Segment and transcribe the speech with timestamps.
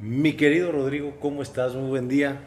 [0.00, 1.74] Mi querido Rodrigo, ¿cómo estás?
[1.74, 2.38] Muy buen día.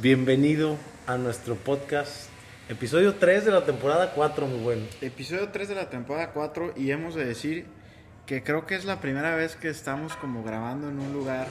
[0.00, 0.76] Bienvenido
[1.06, 2.28] a nuestro podcast,
[2.68, 4.82] episodio 3 de la temporada 4, muy bueno.
[5.00, 7.64] Episodio 3 de la temporada 4 y hemos de decir
[8.26, 11.48] que creo que es la primera vez que estamos como grabando en un lugar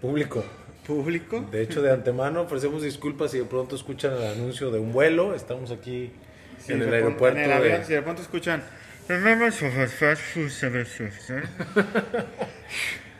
[0.00, 0.44] Público.
[0.86, 1.40] público.
[1.50, 5.34] De hecho, de antemano ofrecemos disculpas si de pronto escuchan el anuncio de un vuelo.
[5.34, 6.10] Estamos aquí
[6.58, 7.38] Sí, en el de aeropuerto.
[7.38, 8.62] en el avión, de- si de pronto escuchan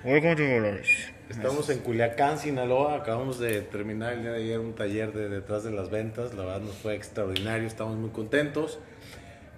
[0.05, 0.89] Welcome to Dolores.
[1.31, 2.97] Estamos en Culiacán, Sinaloa.
[2.97, 6.35] Acabamos de terminar el día de ayer un taller de detrás de las ventas.
[6.35, 7.67] La verdad nos fue extraordinario.
[7.67, 8.79] Estamos muy contentos.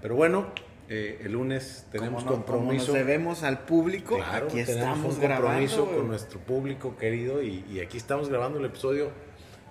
[0.01, 0.47] Pero bueno,
[0.89, 2.87] eh, el lunes tenemos no- compromiso.
[2.89, 5.47] nos debemos al público, Claro, aquí tenemos estamos un grabando.
[5.49, 9.11] compromiso con nuestro público querido y, y aquí estamos grabando el episodio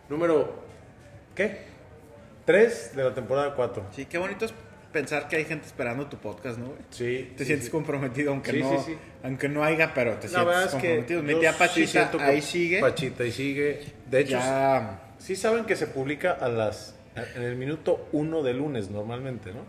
[0.10, 0.56] número
[1.36, 1.60] ¿qué?
[2.46, 3.86] 3 de la temporada 4.
[3.92, 4.54] Sí, qué bonito es
[4.96, 6.68] pensar que hay gente esperando tu podcast, ¿no?
[6.68, 6.80] güey?
[6.90, 7.34] Sí.
[7.36, 7.72] Te sí, sientes sí.
[7.72, 8.98] comprometido aunque Sí, no sí, sí.
[9.24, 11.24] aunque no haya, pero te La sientes verdad es que comprometido.
[11.24, 12.80] Mi tía Pachita ahí sigue.
[12.80, 13.82] Pachita ahí sigue.
[14.10, 16.96] De hecho, ya sí saben que se publica a las
[17.36, 19.60] en el minuto 1 de lunes normalmente, ¿no?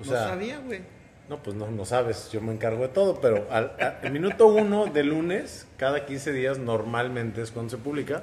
[0.00, 0.80] O no sabía, güey.
[1.28, 4.86] No, pues no, no sabes, yo me encargo de todo, pero al, el minuto uno
[4.86, 8.22] de lunes, cada 15 días normalmente es cuando se publica,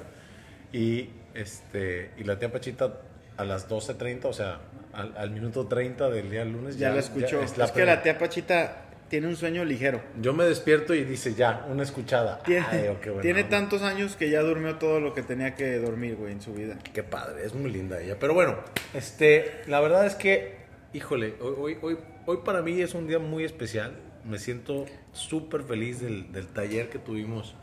[0.72, 3.00] y, este, y la tía Pachita
[3.36, 4.60] a las 12.30, o sea,
[4.94, 7.40] al, al minuto 30 del día lunes Ya, lo escuchó.
[7.40, 10.00] es es la que la tía Pachita tiene un sueño ligero.
[10.20, 12.42] Yo me despierto y dice ya, una escuchada.
[12.42, 16.16] Tiene, Ay, oh, tiene tantos años que ya durmió todo lo que tenía que dormir,
[16.16, 16.78] güey, en su vida.
[16.92, 18.16] Qué padre, es muy linda ella.
[18.18, 18.56] Pero bueno,
[18.92, 20.56] este, la verdad es que,
[20.92, 23.92] híjole, hoy, hoy, hoy, hoy para mí es un día muy especial.
[24.24, 27.54] Me siento súper feliz del, del taller que tuvimos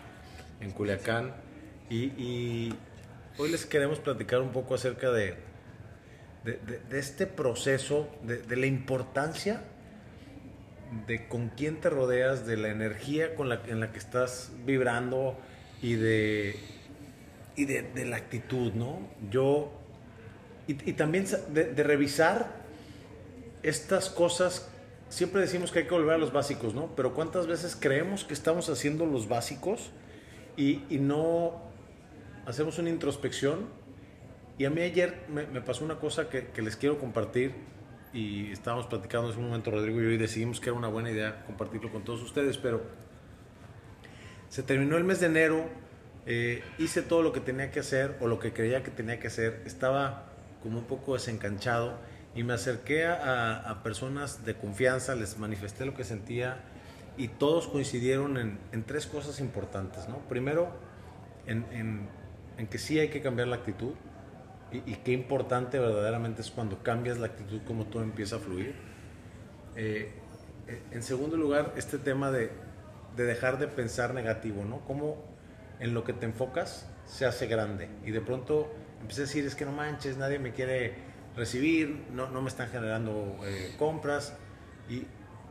[0.61, 1.33] en Culiacán.
[1.89, 2.73] Y, y
[3.37, 5.35] hoy les queremos platicar un poco acerca de,
[6.43, 9.63] de, de- este proceso, de, la importancia
[11.07, 15.37] de con quién te rodeas, de la energía con la, en la que estás vibrando
[15.81, 16.55] y de,
[17.55, 18.99] y de, la actitud, ¿no?
[19.29, 19.71] Yo,
[20.67, 22.61] y, y también de revisar
[23.63, 24.69] estas cosas,
[25.09, 26.95] siempre decimos que hay que volver a los básicos, ¿no?
[26.95, 29.91] Pero ¿cuántas veces creemos que estamos haciendo los básicos
[30.57, 31.61] y, y no
[32.45, 33.67] hacemos una introspección?
[34.57, 37.53] Y a mí ayer me, me pasó una cosa que, que les quiero compartir
[38.13, 41.09] y estábamos platicando en ese momento Rodrigo y yo y decidimos que era una buena
[41.11, 42.81] idea compartirlo con todos ustedes, pero
[44.49, 45.65] se terminó el mes de enero,
[46.25, 49.27] eh, hice todo lo que tenía que hacer o lo que creía que tenía que
[49.27, 50.25] hacer, estaba
[50.61, 51.97] como un poco desencanchado
[52.35, 56.57] y me acerqué a, a personas de confianza, les manifesté lo que sentía
[57.17, 60.07] y todos coincidieron en, en tres cosas importantes.
[60.09, 60.19] ¿no?
[60.29, 60.69] Primero,
[61.47, 62.09] en, en-
[62.57, 63.93] en que sí hay que cambiar la actitud
[64.71, 68.75] y, y qué importante verdaderamente es cuando cambias la actitud, cómo todo empieza a fluir.
[69.75, 70.11] Eh,
[70.67, 72.51] eh, en segundo lugar, este tema de,
[73.15, 74.79] de dejar de pensar negativo, ¿no?
[74.81, 75.17] Cómo
[75.79, 77.89] en lo que te enfocas se hace grande.
[78.05, 78.71] Y de pronto
[79.01, 80.93] empecé a decir, es que no manches, nadie me quiere
[81.35, 84.35] recibir, no, no me están generando eh, compras.
[84.89, 85.05] Y,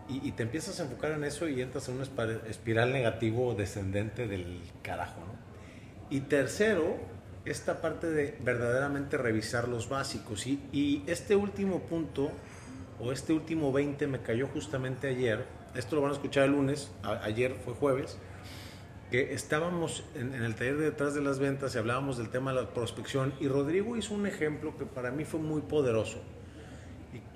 [0.08, 2.04] y- y te empiezas a enfocar en eso y entras en una
[2.48, 5.34] espiral negativo descendente del carajo, ¿no?
[6.10, 6.96] Y tercero,
[7.44, 10.46] esta parte de verdaderamente revisar los básicos.
[10.46, 12.30] Y, y este último punto,
[12.98, 15.44] o este último 20, me cayó justamente ayer.
[15.74, 18.18] Esto lo van a escuchar el lunes, a- ayer fue jueves,
[19.10, 22.52] que estábamos en, en el taller de detrás de las ventas y hablábamos del tema
[22.52, 23.32] de la prospección.
[23.40, 26.20] Y Rodrigo hizo un ejemplo que para mí fue muy poderoso.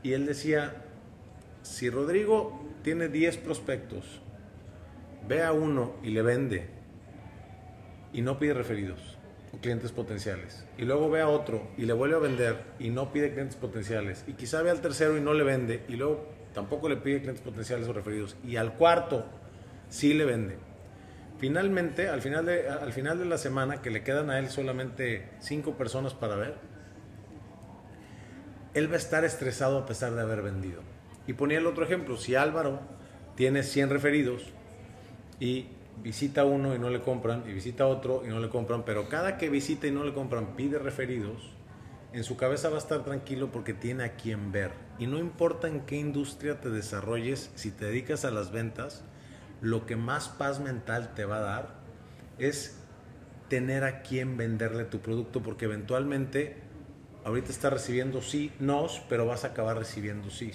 [0.03, 0.75] Y, y él decía,
[1.62, 4.21] si Rodrigo tiene 10 prospectos,
[5.26, 6.69] ve a uno y le vende
[8.12, 9.14] y no pide referidos
[9.60, 10.65] clientes potenciales.
[10.78, 14.25] Y luego ve a otro y le vuelve a vender y no pide clientes potenciales.
[14.26, 17.42] Y quizá ve al tercero y no le vende y luego tampoco le pide clientes
[17.42, 18.37] potenciales o referidos.
[18.44, 19.26] Y al cuarto
[19.88, 20.56] sí le vende.
[21.38, 25.31] Finalmente, al final de, al final de la semana, que le quedan a él solamente
[25.41, 26.54] cinco personas para ver,
[28.72, 30.82] él va a estar estresado a pesar de haber vendido.
[31.26, 32.81] Y ponía el otro ejemplo, si Álvaro
[33.34, 34.42] tiene 100 referidos
[35.41, 35.66] y
[36.03, 39.39] visita uno y no le compran, y visita otro y no le compran, pero cada
[39.39, 41.53] que visita y no le compran pide referidos,
[42.13, 44.71] en su cabeza va a estar tranquilo porque tiene a quien ver.
[44.98, 49.03] Y no importa en qué industria te desarrolles, si te dedicas a las ventas,
[49.60, 51.74] lo que más paz mental te va a dar
[52.39, 52.78] es
[53.48, 56.57] tener a quien venderle tu producto, porque eventualmente
[57.24, 60.53] ahorita estás recibiendo sí, nos, pero vas a acabar recibiendo sí.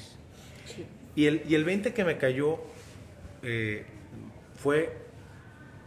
[1.16, 2.60] Y, el, y el 20 que me cayó
[3.42, 3.86] eh,
[4.56, 5.09] fue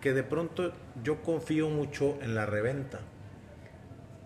[0.03, 0.73] que de pronto
[1.03, 3.01] yo confío mucho en la reventa.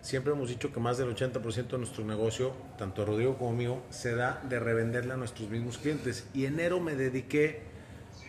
[0.01, 4.15] Siempre hemos dicho que más del 80% de nuestro negocio, tanto Rodrigo como mío, se
[4.15, 6.27] da de revenderle a nuestros mismos clientes.
[6.33, 7.61] Y enero me dediqué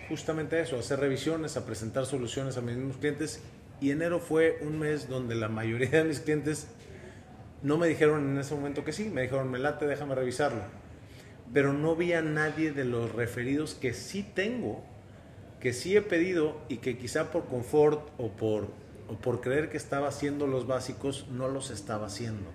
[0.09, 3.43] justamente a eso, a hacer revisiones, a presentar soluciones a mis mismos clientes
[3.81, 6.69] Y enero fue un mes donde la mayoría de mis clientes
[7.63, 10.63] no me dijeron en ese momento que sí, me dijeron, me late, déjame revisarlo.
[11.55, 14.85] Pero no vi a nadie de los referidos que sí tengo,
[15.61, 18.69] que sí he pedido y que quizá por confort o por,
[19.09, 22.51] o por creer que estaba haciendo los básicos, no los estaba haciendo.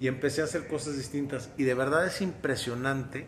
[0.00, 1.50] Y empecé a hacer cosas distintas.
[1.58, 3.26] Y de verdad es impresionante,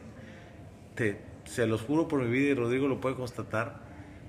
[0.94, 3.80] te, se los juro por mi vida y Rodrigo lo puede constatar,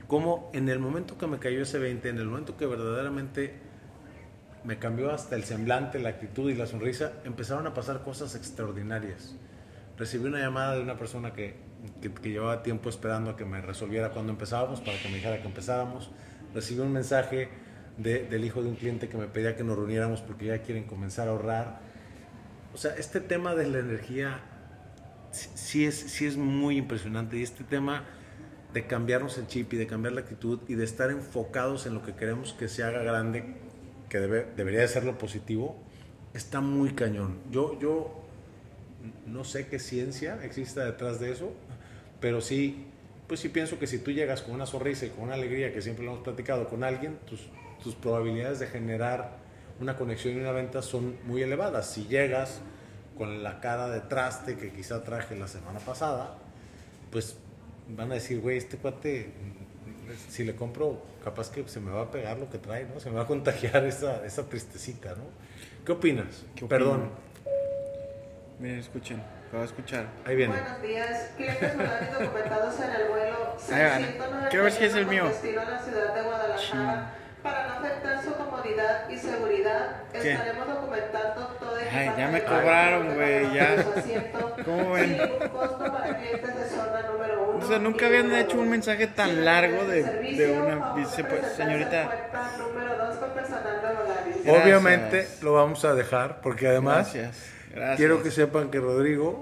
[0.07, 3.53] cómo en el momento que me cayó ese 20, en el momento que verdaderamente
[4.63, 9.35] me cambió hasta el semblante, la actitud y la sonrisa, empezaron a pasar cosas extraordinarias.
[9.97, 11.55] Recibí una llamada de una persona que,
[12.01, 15.47] que, llevaba tiempo esperando a que me resolviera cuando empezábamos, para que me dijera que
[15.47, 16.12] empezáramos.
[16.53, 17.50] Recibí un mensaje
[17.97, 20.85] de, del hijo de un cliente que me pedía que nos reuniéramos porque ya quieren
[20.85, 21.80] comenzar a ahorrar.
[22.74, 24.39] O sea, este tema de la energía
[25.31, 28.03] sí es, sí es muy impresionante y este tema
[28.74, 32.03] de cambiarnos el chip y de cambiar la actitud y de estar enfocados en lo
[32.03, 33.56] que queremos que se haga grande
[34.09, 35.75] que debería de ser lo positivo,
[36.33, 37.39] está muy cañón.
[37.51, 38.24] Yo, yo
[39.25, 41.51] no sé qué ciencia exista detrás de eso,
[42.23, 42.85] pero sí,
[43.27, 45.81] pues sí pienso que si tú llegas con una sonrisa y con una alegría, que
[45.81, 47.49] siempre lo hemos platicado con alguien, tus,
[47.83, 49.39] tus probabilidades de generar
[49.81, 51.91] una conexión y una venta son muy elevadas.
[51.91, 52.61] Si llegas
[53.17, 56.37] con la cara de traste que quizá traje la semana pasada,
[57.11, 57.35] pues
[57.89, 59.33] van a decir, güey, este cuate
[60.29, 63.01] si le compro, capaz que se me va a pegar lo que trae, ¿no?
[63.01, 65.25] Se me va a contagiar esa, esa tristecita, ¿no?
[65.85, 66.45] ¿Qué opinas?
[66.69, 67.09] Perdón.
[68.59, 69.21] Miren, escuchen,
[69.53, 70.07] lo va a escuchar.
[70.25, 70.53] Ahí viene.
[70.53, 71.77] Buenos días, clientes
[72.19, 73.55] documentados en el vuelo
[74.50, 75.25] Quiero ver si es el mío.
[75.25, 77.13] Destino a la ciudad de Guadalajara.
[77.44, 83.15] Para no afectar su comodidad y seguridad, estaremos documentando todo el Ay, ya me cobraron,
[83.15, 83.85] güey, ya.
[84.65, 85.17] ¿Cómo ven?
[85.17, 87.65] Sin costo para clientes de zona número uno.
[87.65, 92.09] O sea, nunca habían hecho un mensaje tan largo de, de una dice, pues, señorita.
[94.47, 97.13] Obviamente lo vamos a dejar porque además
[97.97, 99.41] quiero que sepan que Rodrigo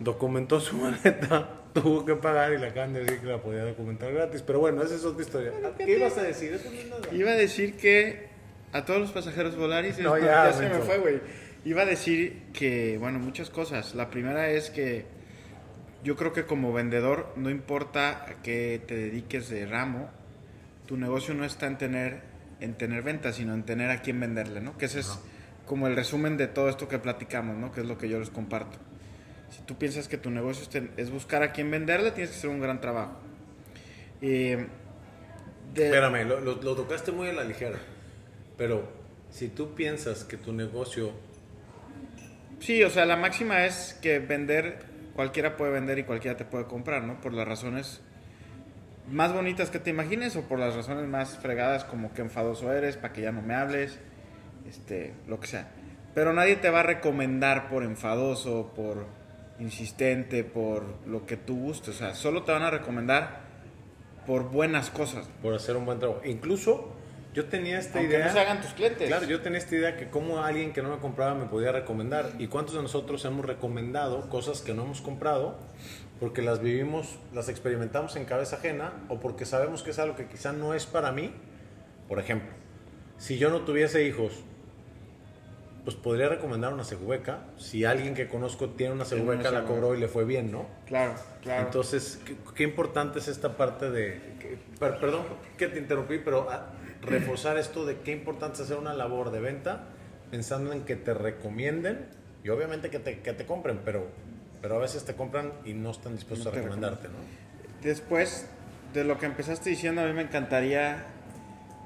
[0.00, 4.12] documentó su maleta tuvo que pagar y la acaban de decir que la podía documentar
[4.12, 4.42] gratis.
[4.42, 5.52] Pero bueno, esa es otra historia.
[5.76, 6.52] ¿Qué ibas a decir?
[6.52, 6.70] Eso
[7.12, 8.28] Iba a decir que
[8.72, 9.98] a todos los pasajeros Volaris.
[9.98, 11.20] No, ya, se me fue, güey.
[11.64, 13.94] Iba a decir que, bueno, muchas cosas.
[13.94, 15.06] La primera es que
[16.04, 20.10] yo creo que como vendedor, no importa a qué te dediques de ramo,
[20.86, 22.20] tu negocio no está en tener,
[22.60, 24.78] en tener ventas, sino en tener a quién venderle, ¿no?
[24.78, 25.18] Que ese es
[25.68, 27.70] como el resumen de todo esto que platicamos, ¿no?
[27.70, 28.78] Que es lo que yo les comparto.
[29.50, 30.66] Si tú piensas que tu negocio
[30.96, 33.18] es buscar a quién venderle, tienes que hacer un gran trabajo.
[35.74, 37.78] Espérame, lo, tocaste muy a la ligera.
[38.56, 38.88] Pero
[39.30, 41.12] si tú piensas que tu negocio...
[42.58, 44.80] Sí, o sea, la máxima es que vender,
[45.14, 47.20] cualquiera puede vender y cualquiera te puede comprar, ¿no?
[47.20, 48.00] Por las razones
[49.10, 52.96] más bonitas que te imagines o por las razones más fregadas como que enfadoso eres,
[52.96, 53.98] para que ya no me hables,
[54.66, 55.68] este, lo que sea.
[56.14, 59.06] Pero nadie te va a recomendar por enfadoso, por
[59.60, 61.96] insistente, por lo que tú gustes.
[61.96, 63.40] O sea, solo te van a recomendar
[64.26, 65.28] por buenas cosas.
[65.42, 66.20] Por hacer un buen trabajo.
[66.24, 66.92] Incluso
[67.34, 68.26] yo tenía esta idea.
[68.26, 69.06] no se hagan tus clientes.
[69.06, 72.32] Claro, yo tenía esta idea que como alguien que no me compraba me podía recomendar.
[72.38, 75.58] ¿Y cuántos de nosotros hemos recomendado cosas que no hemos comprado
[76.18, 80.26] porque las vivimos, las experimentamos en cabeza ajena o porque sabemos que es algo que
[80.26, 81.32] quizá no es para mí?
[82.08, 82.48] Por ejemplo,
[83.18, 84.44] si yo no tuviese hijos
[85.88, 87.44] pues podría recomendar una segubeca.
[87.56, 90.66] Si alguien que conozco tiene una segubeca, la cobró y le fue bien, ¿no?
[90.84, 91.64] Claro, claro.
[91.64, 92.20] Entonces,
[92.54, 94.20] qué, importante es esta parte de...
[94.78, 95.22] perdón
[95.56, 99.40] que te interrumpí, pero ah, reforzar esto de qué importante es hacer una labor de
[99.40, 99.86] venta
[100.30, 102.04] pensando en que te recomienden
[102.44, 104.08] y obviamente que te, que te compren, pero,
[104.60, 107.14] pero a veces te compran y no están dispuestos a recomendarte, ¿no?
[107.82, 108.46] Después
[108.92, 111.06] de lo que empezaste diciendo, a mí me encantaría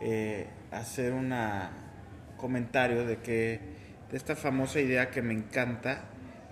[0.03, 1.33] eh, hacer un
[2.37, 3.61] comentario de que
[4.11, 6.05] de esta famosa idea que me encanta,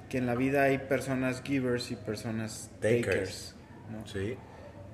[0.09, 3.55] que en la vida hay personas givers y personas takers.
[4.07, 4.37] Sí.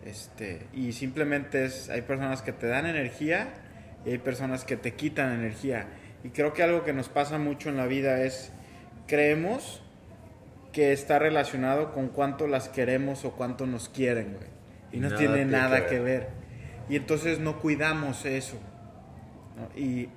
[0.05, 3.49] Este, y simplemente es, hay personas que te dan energía
[4.05, 5.89] y hay personas que te quitan energía.
[6.25, 8.53] Y creo que algo que nos pasa mucho en la vida es,
[9.07, 9.83] creemos
[10.73, 14.49] que está relacionado con cuánto las queremos o cuánto nos quieren, güey.
[14.93, 16.46] Y no tiene nada que ver.
[16.89, 18.59] Y entonces no cuidamos eso.
[19.77, 20.09] Y,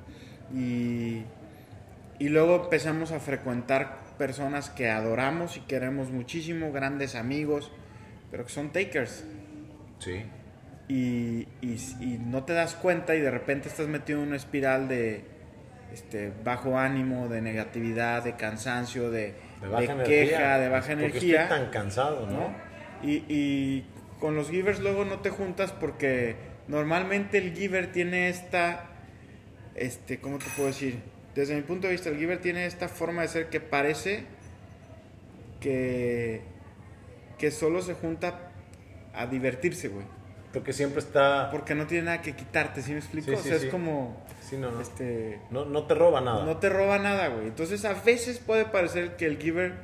[0.54, 1.24] y
[2.20, 7.72] y luego empezamos a frecuentar personas que adoramos y queremos muchísimo, grandes amigos,
[8.30, 9.24] pero que son takers.
[10.00, 10.26] Sí.
[10.90, 15.24] Y, y, no te das cuenta y de repente estás metido en una espiral de
[15.94, 19.36] este, bajo ánimo, de negatividad, de cansancio, de,
[20.06, 21.44] queja, de baja energía.
[21.44, 22.54] Estoy tan cansado, ¿no?
[23.02, 23.86] Y, y
[24.20, 26.36] con los givers luego no te juntas porque
[26.70, 28.86] normalmente el giver tiene esta
[29.76, 31.00] este, ¿cómo te puedo decir?
[31.36, 34.24] Desde mi punto de vista, el giver tiene esta forma de ser que parece
[35.62, 36.42] que,
[37.38, 38.52] que solo se junta
[39.14, 40.06] a divertirse, güey.
[40.52, 41.50] Porque siempre está...
[41.52, 43.28] Porque no tiene nada que quitarte, ¿sí me explico?
[43.28, 43.66] Sí, o sea, sí.
[43.68, 44.82] es como, Sí, no, no.
[44.82, 46.44] este, No, no te roba nada.
[46.44, 47.48] no te roba nada, güey.
[47.48, 49.76] Entonces, a veces puede parecer que el giver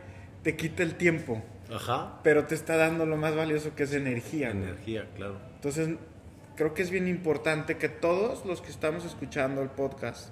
[0.41, 2.19] te quita el tiempo, Ajá.
[2.23, 4.63] pero te está dando lo más valioso que es energía, güey.
[4.63, 5.37] Energía, claro.
[5.55, 5.89] Entonces,
[6.55, 10.31] creo que es bien importante que todos los que estamos escuchando el podcast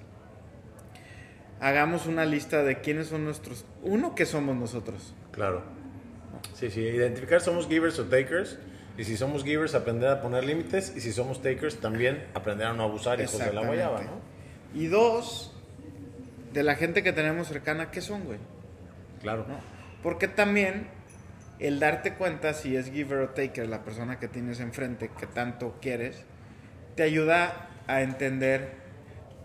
[1.60, 3.64] hagamos una lista de quiénes son nuestros.
[3.82, 5.14] Uno, que somos nosotros.
[5.32, 5.62] Claro.
[6.54, 6.80] Sí, sí.
[6.80, 8.58] Identificar somos givers o takers.
[8.96, 10.94] Y si somos givers, aprender a poner límites.
[10.96, 14.20] Y si somos takers, también aprender a no abusar hijos de la guayaba, ¿no?
[14.74, 15.54] Y dos,
[16.52, 18.38] de la gente que tenemos cercana, ¿qué son, güey?
[19.22, 19.46] Claro.
[19.48, 19.56] ¿No?
[20.02, 20.88] Porque también
[21.58, 25.76] el darte cuenta si es giver o taker la persona que tienes enfrente, que tanto
[25.80, 26.24] quieres,
[26.96, 28.72] te ayuda a entender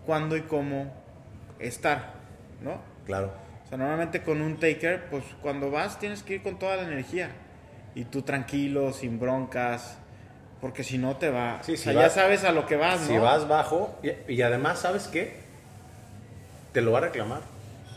[0.06, 0.92] cuándo y cómo
[1.58, 2.12] estar,
[2.62, 2.80] ¿no?
[3.06, 3.32] Claro.
[3.64, 6.82] O sea, normalmente con un taker, pues cuando vas tienes que ir con toda la
[6.82, 7.30] energía.
[7.94, 9.98] Y tú tranquilo, sin broncas,
[10.60, 11.58] porque si no te va...
[11.62, 13.22] Sí, o si sea, vas- ya sabes a lo que vas, Si ¿no?
[13.22, 15.40] vas bajo, y, y además, ¿sabes qué?
[16.72, 17.40] Te lo va a reclamar.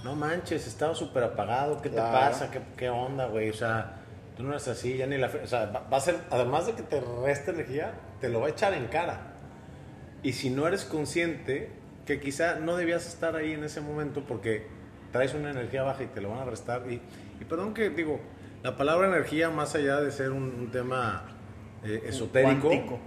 [0.04, 1.82] No manches, estaba súper apagado.
[1.82, 2.08] ¿Qué Claro.
[2.08, 2.52] te pasa?
[2.52, 3.50] ¿Qué, qué onda, güey?
[3.50, 3.94] O sea,
[4.38, 5.28] tú no eres así, ya ni la.
[5.28, 8.48] O sea, va, va a ser, además de que te resta energía, te lo va
[8.48, 9.34] a echar en cara.
[10.24, 11.70] Y si no eres consciente,
[12.06, 14.68] que quizá no debías estar ahí en ese momento porque
[15.12, 16.84] traes una energía baja y te lo van a restar.
[16.90, 17.02] Y,
[17.40, 18.20] y perdón que digo,
[18.64, 21.26] la palabra energía, más allá de ser un, un tema
[21.84, 23.00] eh, esotérico, Cuántico.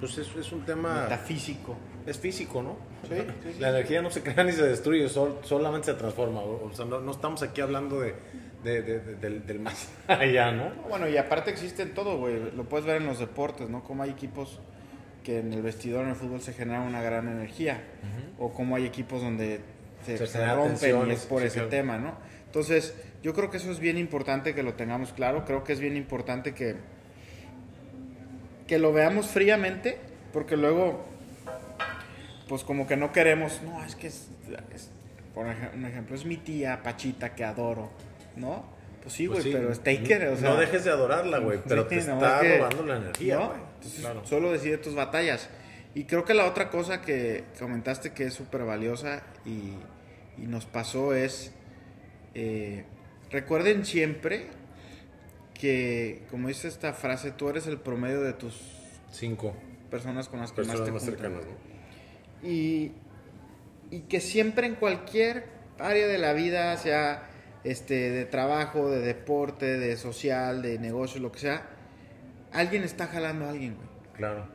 [0.00, 1.76] pues es, es un tema Metafísico.
[2.06, 2.76] es físico, ¿no?
[3.08, 3.60] Sí, sí, sí.
[3.60, 6.40] La energía no se crea ni se destruye, sol- solamente se transforma.
[6.40, 8.14] O, o sea, no, no estamos aquí hablando de,
[8.64, 10.70] de- de- de- del, del más allá, ¿no?
[10.88, 12.50] Bueno, y aparte existe en todo, güey.
[12.54, 13.82] Lo puedes ver en los deportes, ¿no?
[13.84, 14.60] Como hay equipos
[15.24, 17.80] que en el vestidor en el fútbol se genera una gran energía.
[18.38, 19.60] O como hay equipos donde
[20.04, 21.68] se, Se rompen y es por sí, ese claro.
[21.70, 22.14] tema, ¿no?
[22.46, 25.44] Entonces, yo creo que eso es bien importante que lo tengamos claro.
[25.44, 26.74] Creo que es bien importante que,
[28.66, 29.98] que lo veamos fríamente,
[30.32, 31.04] porque luego,
[32.48, 34.28] pues como que no queremos, no, es que es,
[34.74, 34.90] es-
[35.34, 37.88] por un ejemplo, es mi tía Pachita que adoro,
[38.36, 38.64] ¿no?
[39.02, 40.50] Pues sí, güey, Pues sí, pero es taker, o sea.
[40.50, 43.48] no dejes de adorarla, güey, pero Sí, te no, está que- robando la energía, ¿no?
[43.48, 43.60] güey.
[43.74, 44.24] Entonces, Claro.
[44.26, 45.48] solo decide tus batallas.
[45.94, 49.74] Y creo que la otra cosa que comentaste que es súper valiosa y,
[50.40, 51.52] y nos pasó es,
[52.34, 52.84] eh,
[53.30, 54.46] recuerden siempre
[55.54, 58.54] que, como dice esta frase, tú eres el promedio de tus
[59.10, 59.54] Cinco
[59.90, 62.48] personas con las que personas más te más cercanas, ¿no?
[62.48, 62.92] Y,
[63.90, 65.44] y que siempre en cualquier
[65.78, 67.28] área de la vida, sea
[67.64, 71.66] este, de trabajo, de deporte, de social, de negocio, lo que sea,
[72.52, 73.88] alguien está jalando a alguien, güey.
[74.14, 74.46] Claro.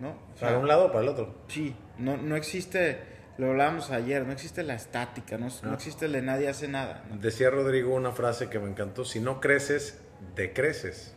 [0.00, 0.10] ¿No?
[0.10, 1.34] O Para sea, un lado o para el otro.
[1.48, 2.98] Sí, no, no existe,
[3.38, 5.74] lo hablábamos ayer, no existe la estática, no, no No.
[5.74, 7.04] existe el de nadie hace nada.
[7.10, 7.18] ¿no?
[7.18, 10.00] Decía Rodrigo una frase que me encantó, si no creces,
[10.34, 11.14] decreces.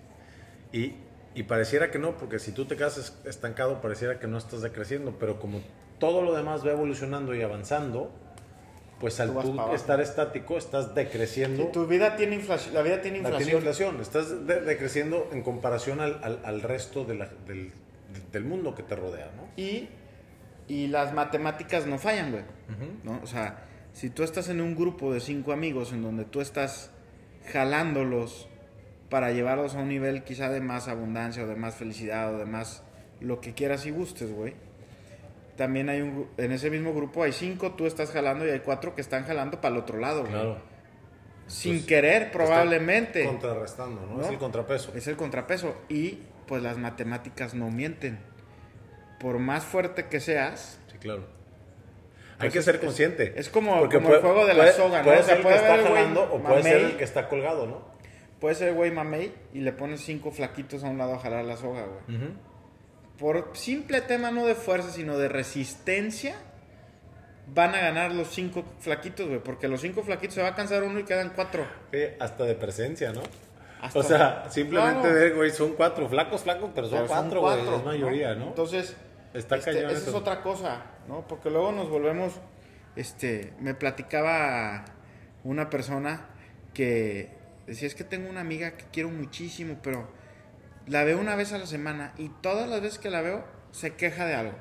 [0.73, 0.95] Y,
[1.35, 4.61] y pareciera que no, porque si tú te quedas es- estancado, pareciera que no estás
[4.61, 5.61] decreciendo, pero como
[5.99, 8.11] todo lo demás va evolucionando y avanzando,
[8.99, 11.67] pues al Tú estar estático, estás decreciendo.
[11.67, 13.43] Tu vida tiene inflación, la vida tiene La inflación.
[13.49, 17.71] tiene inflación, estás de- decreciendo en comparación al, al- al resto de la- del,
[18.31, 19.47] del mundo que te rodea, ¿no?
[19.61, 19.89] Y,
[20.67, 22.43] y las matemáticas no fallan, güey.
[23.03, 23.19] ¿no?
[23.21, 26.89] O sea, si tú estás en un grupo de cinco amigos en donde tú estás
[27.51, 28.47] jalándolos
[29.09, 32.45] para llevarlos a un nivel quizá de más abundancia o de más felicidad o de
[32.45, 32.83] más
[33.19, 34.55] lo que quieras y gustes, güey.
[35.57, 38.95] También hay un, en ese mismo grupo hay cinco, tú estás jalando y hay cuatro
[38.95, 40.31] que están jalando para el otro lado, güey.
[40.33, 40.57] Claro.
[41.47, 43.25] Sin Pues, querer, probablemente.
[43.25, 44.15] Contrarrestando, ¿no?
[44.17, 44.23] ¿No?
[44.23, 44.91] Es el contrapeso.
[44.95, 45.75] Es el contrapeso.
[45.89, 48.19] Y pues las matemáticas no mienten.
[49.19, 51.21] Por más fuerte que seas, Sí, claro.
[51.21, 53.33] Pues Hay que es- ser consciente.
[53.37, 55.03] es como- Porque como el juego de la puede- soga, ¿no?
[55.05, 56.97] Puede O sea, ser el puede que está el güey jalando o puede ser el
[56.97, 57.93] que está colgado, ¿no?
[58.39, 61.45] puede ser el güey mamey y le pones cinco flaquitos a un lado a jalar
[61.45, 62.19] la soga, güey.
[63.23, 66.35] Por simple tema no de fuerza, sino de resistencia,
[67.47, 69.39] van a ganar los cinco flaquitos, güey.
[69.41, 71.65] Porque los cinco flaquitos se va a cansar uno y quedan cuatro.
[71.93, 73.21] Sí, hasta de presencia, ¿no?
[73.81, 75.15] Hasta- o sea, simplemente Claro.
[75.15, 78.47] de, güey, son cuatro, flacos, flacos, pero son Pero cuatro, güey, es mayoría, ¿no?
[78.47, 78.93] Entonces,
[79.33, 80.09] Está este, esa eso.
[80.09, 81.25] es otra cosa, ¿no?
[81.25, 82.33] Porque luego nos volvemos,
[82.97, 84.83] este, me platicaba
[85.45, 86.27] una persona
[86.73, 87.29] que
[87.67, 90.09] decía, es que tengo una amiga que quiero muchísimo, pero
[90.87, 93.95] la veo una vez a la semana y todas las veces que la veo se
[93.95, 94.53] queja de algo.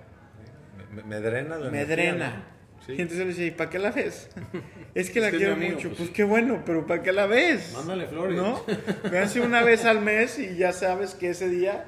[0.92, 2.30] me, me drena la me energía, drena.
[2.46, 2.52] ¿no?
[2.86, 2.92] Sí.
[2.94, 4.28] Y entonces le decía, ¿y para qué la ves?
[4.94, 5.88] es que la quiero amigo, mucho.
[5.88, 7.72] pues Pues, qué bueno, pero ¿para qué la ves?
[7.74, 8.36] Mándale flores.
[8.36, 8.60] ¿No?
[9.10, 11.84] Me hace una vez al mes y ya sabes que ese día...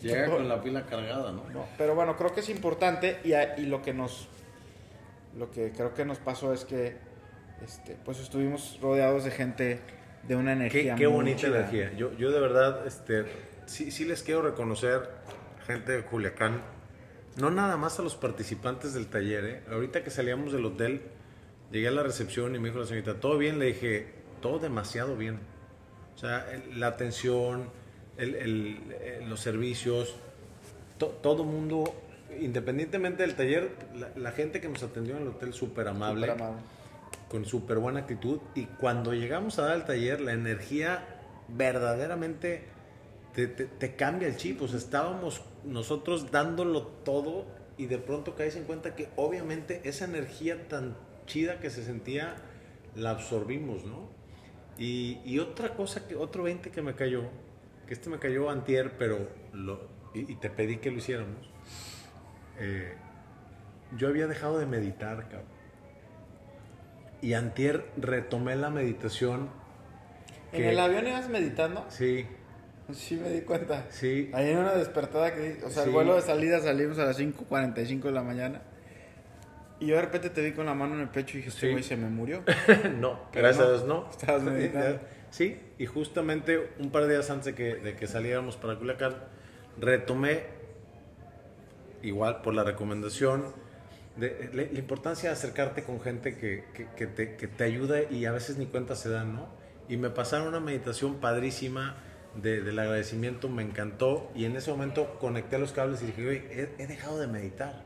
[0.00, 1.44] Llega con la pila cargada, ¿no?
[1.52, 4.28] No, pero bueno, creo que es importante y, a- y lo que nos
[5.36, 6.96] lo que creo que nos pasó es que
[7.62, 9.80] este, pues estuvimos rodeados de gente
[10.26, 11.58] de una Qué, energía qué muy bonita chida.
[11.58, 11.92] energía.
[11.98, 13.26] Yo, yo de verdad, este,
[13.70, 15.08] sí, sí les quiero reconocer,
[15.66, 16.60] gente de Culiacán,
[17.36, 19.44] no nada más a los participantes del taller.
[19.44, 19.62] ¿eh?
[19.70, 21.02] Ahorita que salíamos del hotel,
[21.70, 23.58] llegué a la recepción y me dijo la señorita, ¿todo bien?
[23.58, 24.12] Le dije,
[24.42, 25.38] todo demasiado bien.
[26.14, 27.70] O sea, el- la atención,
[28.18, 30.16] el- el- eh, los servicios,
[30.98, 31.94] to- todo mundo,
[32.40, 36.42] independientemente del taller, la, la gente que nos atendió en el hotel súper amable Súper
[36.42, 36.62] amable.
[37.28, 41.04] con súper buena actitud y cuando llegamos a dar el taller la energía
[41.48, 42.64] verdaderamente
[43.34, 47.46] te, te- te cambia el chip, o sea, estábamos nosotros dándolo todo
[47.78, 50.96] y de pronto caes en cuenta que obviamente esa energía tan
[51.26, 52.36] chida que se sentía
[52.96, 54.08] la absorbimos, ¿no?
[54.78, 57.22] Y, y otra cosa, que otro 20 que me cayó,
[57.86, 59.80] que este me cayó antier, pero lo,
[60.14, 61.50] y, y te pedí que lo hiciéramos,
[62.58, 62.94] eh,
[63.96, 65.60] yo había dejado de meditar, cabrón.
[67.22, 69.50] Y antier retomé la meditación.
[70.52, 71.84] ¿En el avión ibas meditando?
[71.90, 72.26] Sí,
[72.94, 73.86] Sí, me di cuenta.
[73.90, 74.30] sí.
[74.32, 78.02] Ahí en una despertada que, o sea, el vuelo de salida salimos a las 5.45
[78.02, 78.62] de la mañana.
[79.78, 81.66] Y yo de repente te vi con la mano en el pecho y dije, este
[81.66, 81.70] Sí.
[81.72, 82.42] güey se me murió.
[82.98, 84.10] no, Pero gracias no, a Dios no.
[84.10, 84.98] estabas meditando.
[85.30, 89.14] Sí, y justamente un par de días antes de que, de que saliéramos para Culiacán,
[89.78, 90.42] retomé,
[92.02, 93.44] igual por la recomendación,
[94.16, 98.02] de la, la importancia de acercarte con gente que, que- que te, que te ayuda
[98.10, 99.48] y a veces ni cuenta se dan, ¿no?
[99.88, 101.96] Y me pasaron una meditación padrísima
[102.36, 106.72] de- del agradecimiento, me encantó y en ese momento conecté los cables y dije, oye,
[106.78, 107.84] he, dejado de meditar.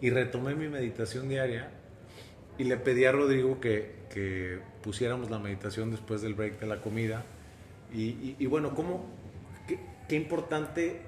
[0.00, 1.70] Y retomé mi meditación diaria
[2.58, 6.80] y le pedí a Rodrigo que, que pusiéramos la meditación después del break de la
[6.80, 7.24] comida.
[7.92, 9.06] Y, bueno, ¿cómo?
[9.66, 9.78] Qué,
[10.08, 11.00] qué importante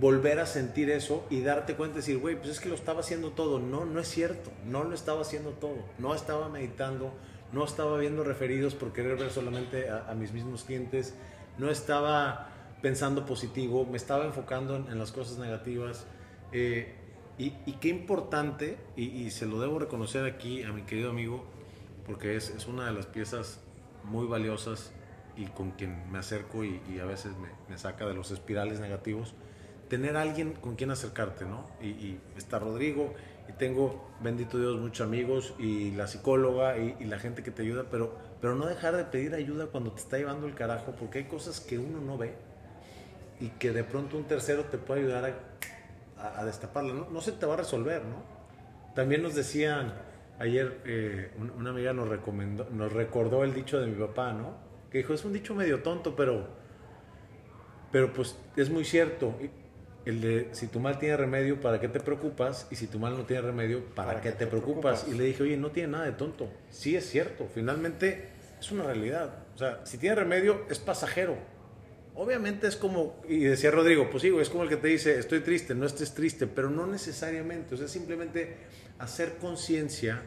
[0.00, 3.00] volver a sentir eso y darte cuenta y decir, güey, pues es que lo estaba
[3.00, 3.60] haciendo todo.
[3.60, 4.50] No, no es cierto.
[4.66, 5.78] No lo estaba haciendo todo.
[5.98, 7.12] No estaba meditando.
[7.52, 11.14] No estaba viendo referidos por querer ver solamente a, a mis mismos clientes.
[11.58, 12.48] No estaba
[12.82, 13.86] pensando positivo.
[13.86, 16.06] Me estaba enfocando en, las cosas negativas.
[16.52, 16.94] Eh,
[17.38, 21.44] y, qué importante, y, se lo debo reconocer aquí a mi querido amigo,
[22.06, 23.60] porque es, es una de las piezas
[24.04, 24.90] muy valiosas
[25.36, 29.34] y con quien me acerco y, a veces me, me saca de los espirales negativos,
[29.90, 31.66] tener alguien con quien acercarte, ¿no?
[31.82, 33.12] Y está Rodrigo,
[33.48, 37.84] y tengo, bendito Dios, muchos amigos, y la psicóloga, y, la gente que te ayuda,
[37.90, 41.24] pero, pero no dejar de pedir ayuda cuando te está llevando el carajo, porque hay
[41.24, 42.34] cosas que uno no ve
[43.40, 45.34] y que de pronto un tercero te puede ayudar
[46.18, 46.94] a, a, destaparla.
[46.94, 48.22] No, no se te va a resolver, ¿no?
[48.94, 49.92] También nos decían,
[50.38, 54.54] ayer eh, un- una amiga nos, recomendó, nos recordó el dicho de mi papá, ¿no?
[54.90, 56.46] Que dijo, es un dicho medio tonto, pero,
[57.92, 59.34] pero pues es muy cierto.
[60.06, 62.68] El de, si tu mal tiene remedio, ¿para qué te preocupas?
[62.70, 65.04] Y si tu mal no tiene remedio, ¿para, qué te, preocupas?
[65.10, 66.48] Y le dije, oye, no tiene nada de tonto.
[66.70, 68.28] Sí es cierto, finalmente
[68.60, 69.44] es una realidad.
[69.54, 71.36] O sea, si tiene remedio, es pasajero.
[72.14, 75.40] Obviamente es como, y decía Rodrigo, pues sí, es como el que te dice, estoy
[75.40, 78.56] triste, no estés triste, pero no necesariamente, o sea, simplemente
[78.98, 80.22] hacer conciencia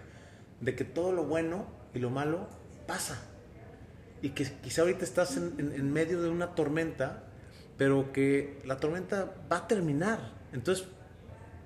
[0.60, 2.48] de que todo lo bueno y lo malo
[2.86, 3.20] pasa.
[4.22, 7.24] Y que quizá ahorita estás en, en- en medio de una tormenta,
[7.80, 10.20] pero que la tormenta va a terminar.
[10.52, 10.86] Entonces,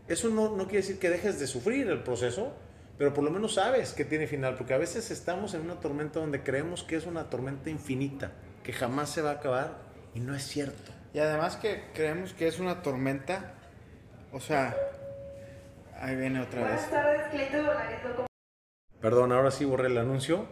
[0.08, 2.54] eso no, no quiere decir que dejes de sufrir el proceso,
[2.99, 6.19] pero por lo menos sabes que tiene final, porque a veces estamos en una tormenta
[6.19, 8.32] donde creemos que es una tormenta infinita,
[8.63, 9.80] que jamás se va a acabar,
[10.13, 10.91] y no es cierto.
[11.15, 13.56] Y además que creemos que es una tormenta.
[14.32, 14.76] O sea,
[15.99, 16.89] ahí viene otra vez.
[16.89, 18.28] Buenas tardes.
[19.02, 20.47] Perdón, ahora sí borré el anuncio,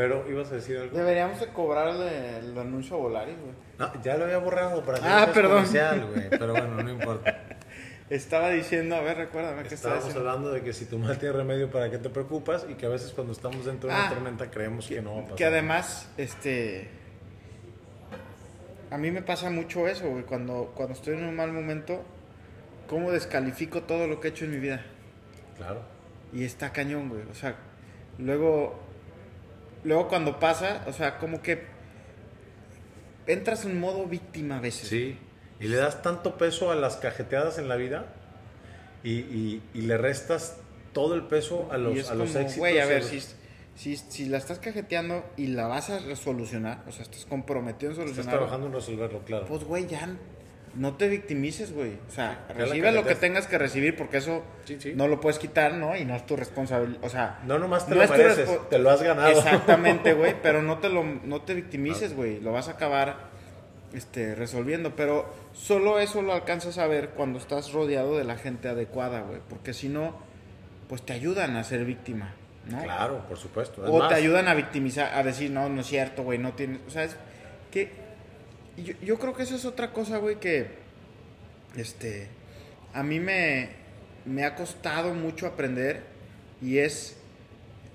[0.00, 0.96] pero ibas a decir algo.
[0.96, 3.52] Deberíamos de cobrarle el anuncio a Volaris, güey.
[3.78, 5.52] No, ya lo había borrado para hacer Ah, un perdón.
[5.52, 7.38] comercial, güey, pero bueno, no importa.
[8.08, 10.30] Estaba diciendo, a ver, recuérdame estaba Estábamos diciendo.
[10.30, 12.64] hablando de que si tu mal tiene remedio, ¿para qué te preocupas?
[12.70, 15.18] Y que a veces cuando estamos dentro de una Ah, tormenta creemos que, no va
[15.18, 15.36] a pasar.
[15.36, 16.88] Que además, este.
[18.90, 20.24] A mí me pasa mucho eso, güey.
[20.24, 22.02] Cuando, cuando estoy en un mal momento,
[22.88, 24.82] ¿cómo descalifico todo lo que he hecho en mi vida?
[25.56, 25.82] Claro.
[26.32, 27.22] Y está cañón, güey.
[27.30, 27.54] O sea,
[28.18, 28.88] luego.
[29.84, 31.64] Luego cuando pasa, o sea, como que.
[33.26, 34.88] Entras en modo víctima a veces.
[34.88, 35.18] Sí.
[35.60, 38.06] Y le das tanto peso a las cajeteadas en la vida
[39.04, 40.56] y, y- y le restas
[40.92, 42.56] todo el peso a los, y es a los éxitos.
[42.56, 43.20] güey, a ver, si,
[43.76, 47.98] si, si la estás cajeteando y la vas a solucionar, o sea, estás comprometido en
[47.98, 49.44] Estás solucionarlo, trabajando en resolverlo, claro.
[49.46, 50.08] pues, güey, ya
[50.74, 51.94] no te victimices, güey.
[52.08, 54.92] O sea, recibe lo que tengas que recibir porque eso Sí, sí.
[54.94, 55.96] no lo puedes quitar, ¿no?
[55.96, 57.40] Y no es tu responsabilidad, o sea...
[57.44, 59.28] no nomás te no lo es mereces, te lo has ganado.
[59.28, 63.30] Exactamente, güey, pero no te lo no te victimices, güey, lo vas a acabar
[63.92, 68.68] este resolviendo, pero solo eso lo alcanzas a ver cuando estás rodeado de la gente
[68.68, 70.30] adecuada, güey, porque si no
[70.88, 72.34] pues te ayudan a ser víctima,
[72.68, 72.82] ¿no?
[72.82, 73.84] Claro, por supuesto.
[73.84, 76.52] Es O más, te ayudan a victimizar, a decir, no, no es cierto, güey, no
[76.54, 76.80] tienes.
[76.86, 77.16] O sea, es
[77.70, 77.92] que.
[78.76, 80.66] Yo, yo creo que esa es otra cosa, güey, que.
[81.76, 82.28] Este.
[82.92, 83.80] A mí me.
[84.24, 86.02] Me ha costado mucho aprender.
[86.62, 87.16] Y es.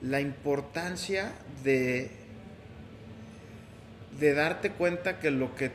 [0.01, 1.31] La importancia
[1.63, 2.11] de.
[4.19, 5.71] De darte cuenta que lo que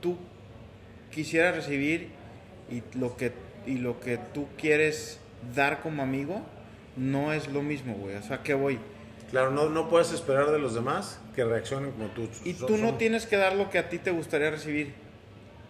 [0.00, 0.18] tú
[1.10, 2.10] quisieras recibir
[2.70, 3.32] y lo que,
[3.66, 5.18] y lo que tú quieres
[5.54, 6.42] dar como amigo
[6.96, 8.16] no es lo mismo, güey.
[8.16, 8.78] O sea, que voy.
[9.30, 12.28] Claro, no, no puedes esperar de los demás que reaccionen como tú.
[12.44, 14.94] Y tú no tienes que dar lo que a ti te gustaría recibir,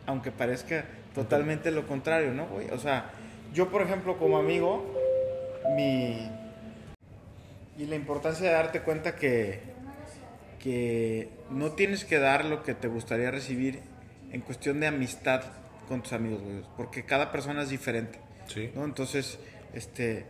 [0.06, 2.70] aunque parezca totalmente lo contrario, ¿no, güey?
[2.70, 3.10] O sea,
[3.54, 4.84] yo, por ejemplo, como amigo,
[5.74, 6.30] mi...
[7.78, 9.60] Y la importancia de darte cuenta que,
[10.58, 13.80] que no tienes que dar lo que te gustaría recibir
[14.32, 15.42] en cuestión de amistad
[15.88, 16.62] con tus amigos, güey.
[16.76, 18.18] Porque cada persona es diferente.
[18.46, 18.70] Sí.
[18.74, 18.84] ¿no?
[18.84, 19.38] Entonces,
[19.74, 20.24] este,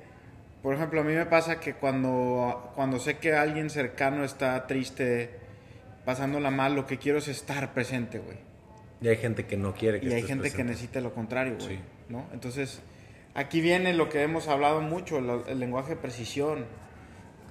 [0.66, 5.30] por ejemplo, a mí me pasa que cuando, cuando sé que alguien cercano está triste,
[6.04, 8.38] pasándola mal, lo que quiero es estar presente, güey.
[9.00, 10.64] Y hay gente que no quiere que Y hay gente que presente.
[10.64, 11.76] necesita lo contrario, güey.
[11.76, 11.80] Sí.
[12.08, 12.26] ¿no?
[12.32, 12.80] Entonces,
[13.34, 16.64] aquí viene lo que hemos hablado mucho, el, el lenguaje de precisión.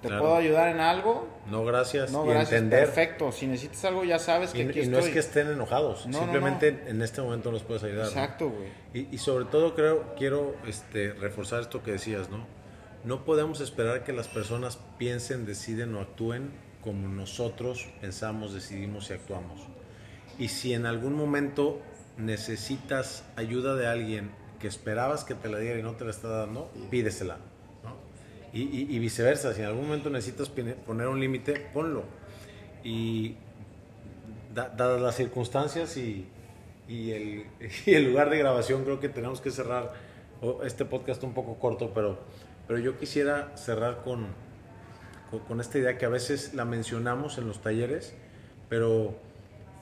[0.01, 0.21] ¿Te Claro.
[0.23, 1.25] puedo ayudar en algo?
[1.49, 2.11] No, gracias.
[2.11, 2.81] No, y gracias, entender.
[2.85, 3.31] perfecto.
[3.31, 5.07] Si necesitas algo, ya sabes que Y, aquí y no estoy.
[5.07, 8.03] es que estén enojados, No, no, simplemente en este momento nos puedes ayudar.
[8.03, 8.09] ¿no?
[8.09, 8.67] Exacto, güey.
[8.93, 12.45] Y, y sobre todo creo, quiero este, reforzar esto que decías, ¿no?
[13.05, 16.51] No podemos esperar que las personas piensen, deciden o actúen
[16.83, 19.61] como nosotros pensamos, decidimos y actuamos.
[20.39, 21.79] Y si en algún momento
[22.17, 26.27] necesitas ayuda de alguien que esperabas que te la diera y no te la está
[26.29, 27.37] dando, pídesela.
[27.83, 27.95] ¿no?
[28.53, 32.03] Y, y- y viceversa, si en algún momento necesitas poner un límite, ponlo.
[32.83, 33.35] Y
[34.53, 36.25] da- dadas las circunstancias y,
[36.87, 37.45] y el,
[37.85, 39.93] y el lugar de grabación, creo que tenemos que cerrar
[40.63, 42.19] este podcast un poco corto, pero,
[42.67, 44.27] pero yo quisiera cerrar con,
[45.31, 48.15] con, con esta idea que a veces la mencionamos en los talleres,
[48.69, 49.17] pero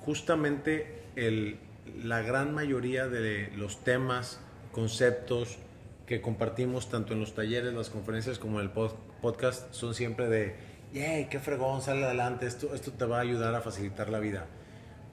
[0.05, 1.59] justamente el,
[2.03, 4.39] la gran mayoría de los temas,
[4.71, 5.57] conceptos
[6.05, 10.27] que compartimos tanto en los talleres, las conferencias como en el pod- podcast son siempre
[10.27, 10.55] de,
[10.93, 12.45] ¡yay, qué fregón, sale adelante!
[12.45, 14.45] Esto, esto te va a ayudar a facilitar la vida.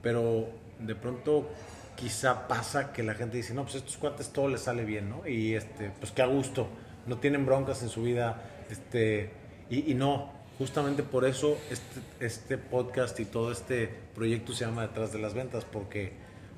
[0.01, 1.49] Pero de pronto
[1.95, 5.09] quizá pasa que la gente dice, no, pues a estos cuates todo les sale bien,
[5.09, 5.25] ¿no?
[5.25, 6.67] Y este, pues qué a gusto,
[7.07, 9.31] no tienen broncas en su vida, este,
[9.69, 15.13] y, no, justamente por eso este, este podcast y todo este proyecto se llama Detrás
[15.13, 16.13] de las Ventas, porque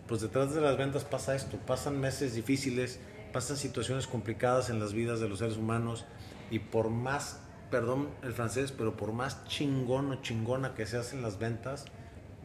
[0.07, 2.99] pues detrás de las ventas pasa esto, pasan meses difíciles,
[3.31, 6.05] pasan situaciones complicadas en las vidas de los seres humanos,
[6.51, 7.39] y por más,
[7.71, 11.85] perdón el francés, pero por más chingón o chingona que seas en las ventas,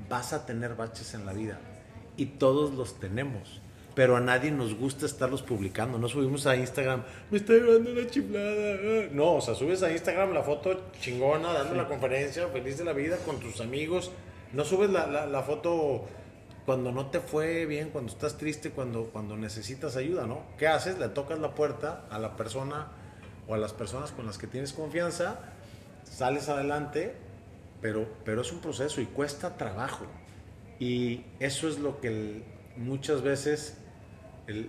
[0.09, 1.59] vas a tener baches en la vida.
[2.17, 3.61] Y todos los tenemos.
[3.99, 5.99] Pero a nadie nos gusta estarlos publicando.
[5.99, 8.77] No subimos a Instagram, me está llevando una chiflada.
[8.77, 9.09] ah".
[9.11, 12.93] No, o sea, subes a Instagram la foto chingona, dando la conferencia, feliz de la
[12.93, 14.13] vida con tus amigos.
[14.53, 16.05] No subes la, la- la foto
[16.65, 20.43] cuando no te fue bien, cuando estás triste, cuando, cuando necesitas ayuda, ¿no?
[20.59, 20.97] ¿Qué haces?
[21.01, 22.93] Le tocas la puerta a la persona
[23.49, 25.41] o a las personas con las que tienes confianza,
[26.05, 27.15] sales adelante,
[27.83, 30.05] pero, pero es un proceso y cuesta trabajo.
[30.79, 32.45] Y eso es lo que el-
[32.77, 33.77] muchas veces
[34.49, 34.69] el-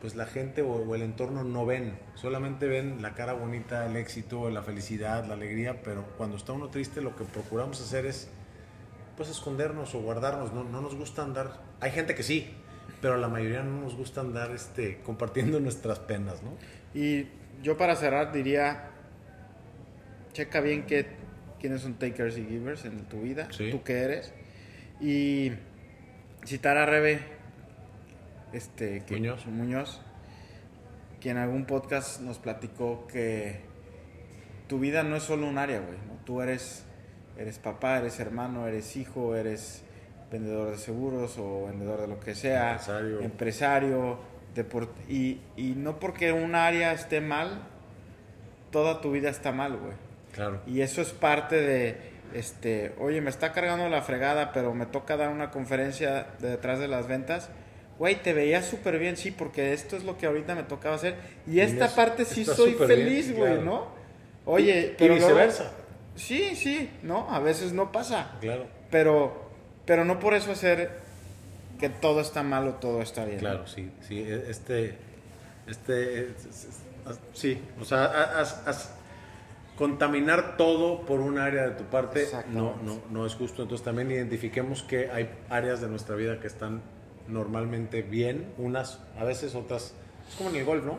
[0.00, 1.98] pues la gente o, el entorno no ven.
[2.14, 6.68] Solamente ven la cara bonita, el éxito, la felicidad, la alegría, pero cuando está uno
[6.68, 8.30] triste lo que procuramos hacer es
[9.16, 10.52] pues escondernos o guardarnos.
[10.54, 11.60] No, no nos gusta andar.
[11.80, 12.48] Hay gente que sí,
[13.02, 16.52] pero la mayoría no nos gusta andar este, compartiendo nuestras penas, ¿no?
[16.94, 17.26] Y
[17.62, 18.90] yo para cerrar diría,
[20.32, 21.06] checa bien qué,
[21.60, 23.70] quiénes son takers y givers en tu vida, Sí.
[23.70, 24.32] tú qué eres.
[25.00, 25.52] Y
[26.46, 27.20] citar a Rebe
[28.52, 29.46] este, que- Muñoz.
[29.46, 30.00] Muñoz,
[31.20, 33.60] que en algún podcast nos platicó que
[34.68, 35.98] tu vida no es solo un área, güey.
[36.06, 36.14] ¿no?
[36.24, 36.84] Tú eres,
[37.38, 39.82] eres papá, eres hermano, eres hijo, eres
[40.30, 43.20] vendedor de seguros o vendedor de lo que sea, Empresario.
[43.20, 44.18] empresario,
[44.54, 47.62] deport- y, y no porque un área esté mal,
[48.70, 49.94] toda tu vida está mal, güey.
[50.32, 50.60] Claro.
[50.66, 51.96] Y eso es parte de,
[52.34, 56.78] este, oye, me está cargando la fregada, pero me toca dar una conferencia de detrás
[56.78, 57.48] de las ventas.
[57.98, 61.16] Güey, te veías súper bien, sí, porque esto es lo que ahorita me tocaba hacer.
[61.46, 63.62] Y esta es- parte sí soy feliz, güey, claro.
[63.64, 63.86] ¿no?
[64.44, 65.72] Oye, y pero viceversa.
[66.14, 67.28] sí, sí, ¿no?
[67.30, 68.36] A veces no pasa.
[68.40, 68.66] Claro.
[68.90, 69.50] Pero,
[69.84, 70.90] pero no por eso hacer
[71.80, 73.38] que todo está mal o todo está bien.
[73.38, 74.96] Claro, sí, sí, e- este,
[75.66, 76.28] este,
[77.32, 78.94] sí, o sea, a- as- as-
[79.76, 84.10] contaminar todo por un área de tu parte no, no, no es justo, entonces también
[84.10, 86.82] identifiquemos que hay áreas de nuestra vida que están
[87.28, 89.94] normalmente bien, unas, a veces otras,
[90.28, 90.98] es como en el golf, ¿no?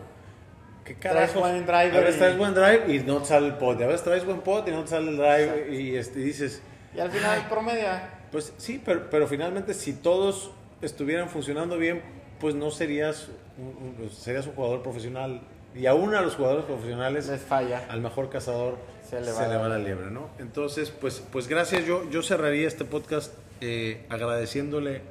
[0.86, 1.42] ¿qué Traes carajos?
[1.42, 3.80] buen driver A veces y- traes buen drive y no te sale el pot.
[3.80, 5.76] Y a veces traes buen pot y no te sale el drive.
[5.76, 6.62] Y este, dices,
[6.96, 8.10] Y al final promedia.
[8.32, 12.02] pues sí, pero, pero finalmente si todos estuvieran funcionando bien,
[12.40, 15.42] pues no serías un, un- serías un jugador profesional.
[15.76, 17.86] Y aún a los jugadores profesionales, Les falla.
[17.90, 20.30] al mejor cazador Se se le le va va, la la liebre, ¿no?
[20.40, 21.86] Entonces, pues, pues gracias.
[21.86, 25.02] Yo, yo cerraría este podcast eh, agradeciéndole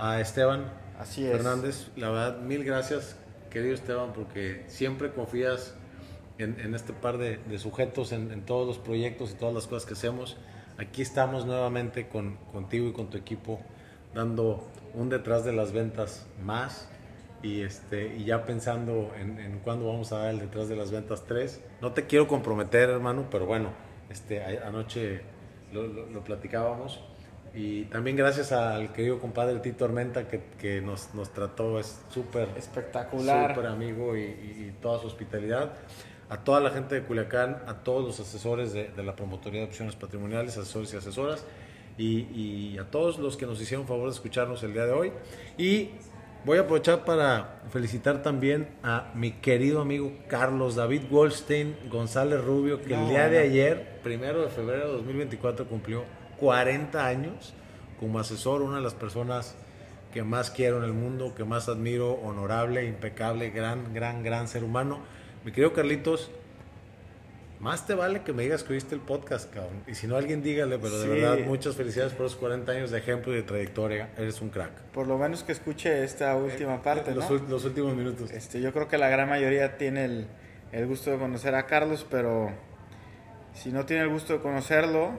[0.00, 0.64] a Esteban
[0.98, 1.32] Así es.
[1.32, 1.88] Fernández.
[1.96, 3.16] La verdad, mil gracias,
[3.50, 5.74] querido Esteban, porque siempre confías
[6.38, 9.66] en, en este par de, de sujetos, en, en todos los proyectos y todas las
[9.66, 10.36] cosas que hacemos.
[10.78, 13.60] Aquí estamos nuevamente con, contigo y con tu equipo,
[14.14, 16.88] dando un detrás de las ventas más
[17.42, 20.90] y, este, y ya pensando en, en cuándo vamos a dar el detrás de las
[20.90, 21.60] ventas 3.
[21.82, 23.70] No te quiero comprometer, hermano, pero bueno,
[24.10, 25.20] este, anoche
[25.72, 27.00] lo, lo- lo platicábamos.
[27.54, 32.48] Y también gracias al querido compadre Tito Armenta que, que nos, nos trató, es súper
[32.56, 33.54] Espectacular.
[33.54, 35.72] súper amigo y, y- toda su hospitalidad.
[36.28, 39.66] A toda la gente de Culiacán, a todos los asesores de, de la Promotoría de
[39.66, 41.44] Opciones Patrimoniales, asesores y asesoras,
[41.98, 45.12] y, y a todos los que nos hicieron favor de escucharnos el día de hoy.
[45.58, 45.90] Y
[46.44, 52.80] voy a aprovechar para felicitar también a mi querido amigo Carlos David Goldstein González Rubio,
[52.80, 56.04] que No, el día de ayer, primero de febrero de 2024, cumplió
[56.40, 57.54] 40 años
[58.00, 59.54] como asesor, una de las personas
[60.12, 64.64] que más quiero en el mundo, que más admiro, honorable, impecable, gran, gran, gran ser
[64.64, 64.98] humano.
[65.44, 66.30] Mi querido Carlitos,
[67.60, 69.84] más te vale que me digas que oíste el podcast, cabrón.
[69.86, 71.08] Y si no, alguien dígale, pero de Sí.
[71.20, 74.08] verdad, muchas felicidades por esos 40 años de ejemplo y de trayectoria.
[74.16, 74.72] Eres un crack.
[74.94, 77.48] Por lo menos que escuche esta última parte, los, ¿no?
[77.48, 78.30] los últimos minutos.
[78.30, 80.26] Este, yo creo que la gran mayoría tiene el,
[80.72, 82.50] el gusto de conocer a Carlos, pero
[83.52, 85.10] si no tiene el gusto de conocerlo,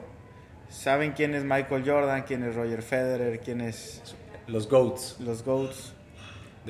[0.72, 4.02] saben quién es Michael Jordan, quién es Roger Federer, quién es
[4.46, 5.16] Los GOATs.
[5.20, 5.92] los GOATs,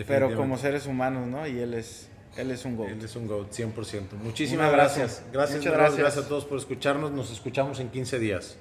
[0.07, 1.47] pero como seres humanos, ¿no?
[1.47, 2.89] Y él es, él es un GOAT.
[2.91, 4.13] Él es un GOAT, 100%.
[4.13, 5.23] Un Muchísimas gracias.
[5.33, 5.99] Gracias, Muchas gracias.
[5.99, 7.13] gracias a todos por escucharnos.
[7.13, 8.57] Nos escuchamos en 15 días.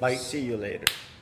[0.00, 0.16] Bye.
[0.16, 1.15] See you later.